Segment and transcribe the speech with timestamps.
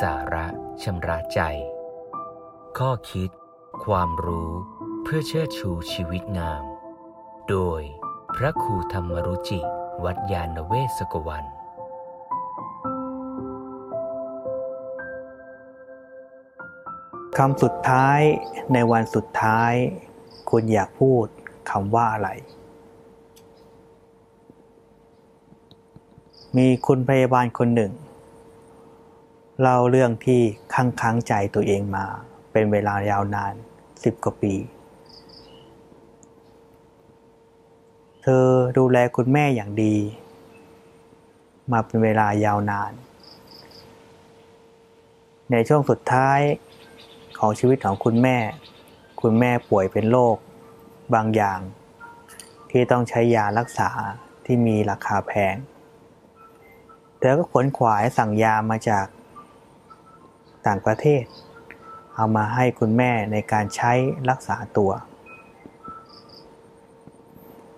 [0.00, 0.46] สาระ
[0.82, 1.40] ชำระใจ
[2.78, 3.30] ข้อคิด
[3.84, 4.50] ความรู้
[5.02, 6.64] เพื่อเชิดชูชีวิตงาม
[7.48, 7.80] โดย
[8.36, 9.60] พระครูธรรมรุจิ
[10.04, 11.44] วัดยาณเวศกวัน
[17.36, 18.20] คำสุดท้าย
[18.72, 19.72] ในวันสุดท้าย
[20.50, 21.26] คุณอยากพูด
[21.70, 22.30] คำว่าอะไร
[26.56, 27.92] มีคุณพยาบาลคนหนึ่ง
[29.60, 30.40] เล่าเรื่องที่
[30.74, 32.06] ค้างค้างใจตัวเองมา
[32.52, 33.54] เป็นเวลายาวนาน
[34.04, 34.54] สิบกว่าปี
[38.22, 38.46] เธอ
[38.78, 39.96] ดูแลคุณแม่อย่างดี
[41.72, 42.92] มาเป็นเวลายาวนาน
[45.50, 46.40] ในช่วงสุดท้าย
[47.38, 48.38] ของชีวิตของคุณแม่
[49.22, 50.36] คุณแม่ป่วยเป็นโรค
[51.14, 51.60] บางอย่าง
[52.70, 53.90] ที่ต้องใช้ยารักษา
[54.44, 55.54] ที่มีราคาแพง
[57.18, 59.06] เธอก็ขวนขวายสั่งยามาจาก
[60.66, 61.24] ต่างประเทศ
[62.14, 63.92] เอามาให้คุณแม่ในการใช้
[64.30, 64.90] รักษาตัว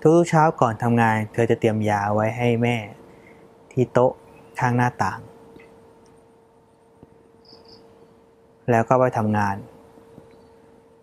[0.00, 2.76] ทุกเช้าก่อนทำงาน เธอจะเตรียมยาไว้ให้แม่
[3.72, 4.12] ที่โต๊ะ
[4.60, 5.20] ข้างหน้าต่าง
[8.70, 9.56] แล้วก็ไปทำงาน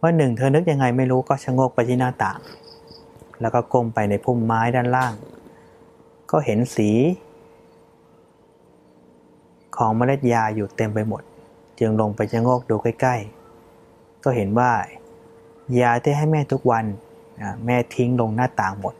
[0.02, 2.40] วันหนึ่งเธอนึกยังไงไม่รู้ก็ชะโงกไปที่หน้าต่าง
[3.42, 5.14] แล้วก็ก้มไปในพุ่มไม้ด้านล่าง
[6.32, 6.90] ก็เห็นสี
[9.78, 11.24] ของเมล็ดยาอยู่เต็มไปหมด
[11.80, 13.16] จึงลงไปชะโงกดูใกล้
[13.70, 14.72] ๆ ก็เห็นว่า
[15.80, 16.86] ยาที่ให้แม่ทุกวัน
[17.66, 18.96] แม่ทิ้งลงหน้าต่างหมด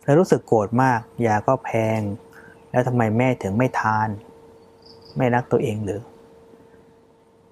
[0.00, 2.00] เธอรู้สึกโกรธมาก ยาก็แพง
[2.70, 4.08] แล้วทำไมแม่ถึงไม่ทาน
[5.16, 6.02] ไม่รักตัวเองหรือ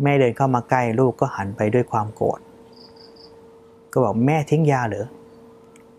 [0.02, 2.40] แม่เดินเข้ามาใกล้ลูกก็หันไปด้วยความโกรธ
[3.92, 5.04] ก็บอกแม่ทิ้งยาหรือ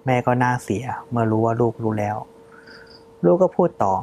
[0.05, 2.17] แม่ก็น่าเสียเมื่อรู้ว่าลูกรู้แล้ว
[3.25, 3.94] ลูกก็พูดต่อ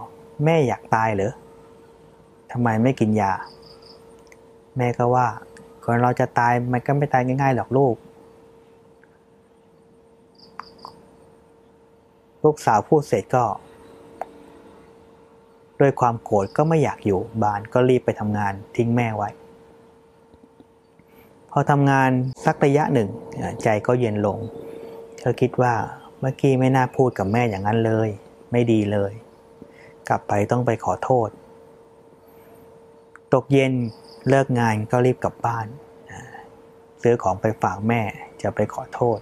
[0.45, 1.33] แม่อยากตายเหรอ
[2.59, 3.33] ทำไมไม่กินยา
[4.77, 5.27] แม่ก็ว่า
[5.85, 7.95] ก่อนเราจะตายมันก็ไม่ตายง่ายๆหรอกลูก
[12.45, 13.45] ลูกสาวพูดเสร็จก็
[15.81, 19.31] ด้วยความโกรธก็ไม่อยากอยู่บ้านก็รีบไปทำงานทิ้งแม่ไว้
[21.51, 22.11] พอทำงาน
[22.45, 23.09] สักระยะหนึ่ง
[23.63, 24.39] ใจก็เย็นลง
[25.21, 25.75] เธอคิดว่า
[26.21, 28.09] เมื่อกี้ไม่น่าพูดกับแม่อย่างนั้นเลย
[28.53, 29.13] ไม่ดีเลย
[30.09, 31.31] กลับไปต้องไปขอโทษ
[33.35, 33.73] ตกเย็น
[34.29, 35.67] เลิกงานก็รีบกลับบ้าน
[37.03, 38.03] ซื้อของไปฝากแม่
[38.43, 39.19] จะไปขอโทษ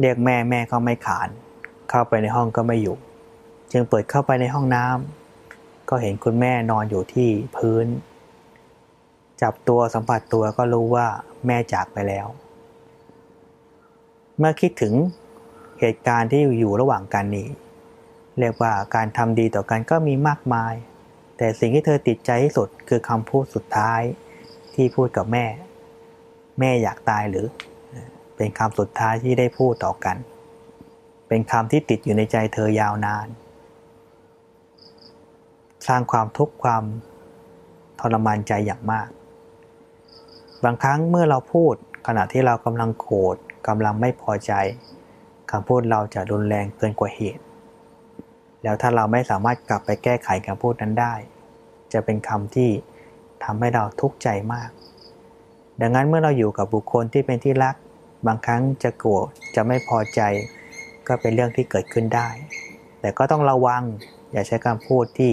[0.00, 1.28] เรียกแม่แม่ก็ไม่ขาน
[1.90, 2.96] เข้าไปในห้องก็ไม่อยู่
[3.72, 7.86] จึงเปิดเข้าไปในห้องน้ำก็เห็นคุณแม่นอนอยู่ที่พื้น
[9.42, 11.06] จับตัวสัมผัสตัวก็รู้ว่า
[11.46, 12.26] แม่จากไปแล้ว
[14.38, 14.94] เมื่อคิดถึง
[15.80, 17.48] เหตุการณ์ที่อยู่ระหว่างกันนี้
[18.38, 20.74] เรียกว่าการทำดีต่อกันก็มีมากมาย
[21.38, 24.00] แต่สิ่งที่เธอติดใจที่สุดคือคำพูดสุดท้าย
[24.74, 25.46] ที่พูดกับแม่
[26.60, 27.46] แม่อยากตายหรือ
[28.36, 30.16] เป็นคำสุดท้ายที่ได้พูดต่อกัน
[31.28, 33.26] เป็นคำที่ติดอยู่ในใจเธอยาวนาน
[35.88, 36.84] สร้างความทุกข์ความ
[38.00, 39.08] ทรมานใจอย่างมาก
[40.64, 41.74] บางครั้งเมื่อเราพูด
[42.06, 43.36] ขณะที่เรากำลังโกรธ
[43.68, 44.52] กำลังไม่พอใจ
[45.50, 47.42] คำพูดเราจะรุนแรงเกินกว่าเหตุ
[48.62, 51.14] แล้วถ้าเราไม่สามารถกลับไปแก้ไขคำพูดนั้นได้
[51.92, 52.70] จะเป็นคำที่
[53.44, 54.70] ทำให้เราทุกข์ใจมาก
[55.80, 57.74] ดังนั้นเมื่อเราอยู่กับบุคคลที่เป็นที่รัก
[58.26, 60.20] บางครั้งจะโกรธจะไม่พอใจ
[61.08, 62.28] ก็เป็นเรื่องที่เกิดขึ้นได้
[63.00, 63.82] แต่ก็ต้องระวัง
[64.32, 65.32] อย่าใช้คำพูดที่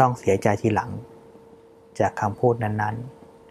[0.00, 0.90] ต้องเสียใจทีหลัง
[1.98, 2.96] จากคำพูดนั้น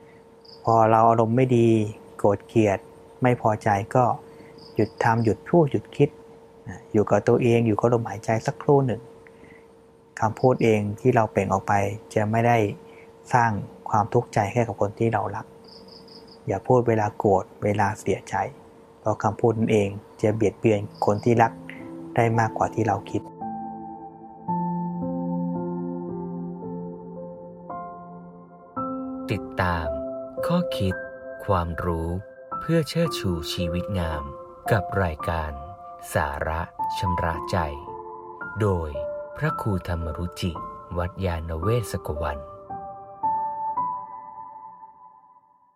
[0.06, 1.70] ๆ พอเราอารมณ์ไม่ดี
[2.18, 2.80] โกรธเกลียด
[3.24, 4.06] ไม่พอใจก็
[4.76, 6.10] หยุดทำหยุดพูดหยุดคิด
[6.94, 9.02] อยู่กับตัวเองอยู่กับลมหายใจสักครู่หนึ่ง
[10.20, 11.74] คำพูดเองที่เราเปล่งออกไป
[12.14, 12.58] จะไม่ได้
[13.34, 13.52] สร้าง
[13.90, 15.46] ความทุกข์ใจให้กับคนที่เรารัก
[16.48, 18.36] อย่าพูดเวลาโกรธเวลาเสียใจ
[19.00, 19.90] เพราะคำพูดนั่นเอง
[20.22, 21.52] จะเบียดเบียนคนที่รัก
[22.16, 23.22] ได้มากกว่าที่เราคิด
[29.32, 29.88] ติดตาม
[30.46, 30.96] ข้อคิด
[31.46, 32.10] ความรู้
[32.60, 34.24] เพื่อเชิดชูชีวิตงาม
[34.72, 35.52] กับรายการ
[36.12, 36.62] สาระ
[36.98, 37.58] ชำระใจ
[38.62, 38.90] โดย
[39.38, 40.52] พระครูธรรมรุจิ
[40.98, 42.38] วัดยาณเวศกวัน